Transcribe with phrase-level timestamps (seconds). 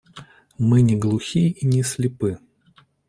[0.57, 2.39] Мы не глухи и не слепы.